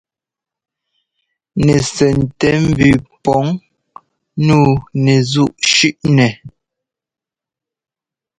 Nɛsɛntɛmbʉʉ 1.65 2.95
pɔŋ 3.23 3.45
nǔu 4.45 4.63
nɛzúꞌ 5.03 5.55
shʉ́ꞌnɛ. 5.71 6.27